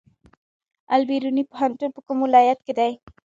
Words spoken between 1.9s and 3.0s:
په کوم ولایت کې دی؟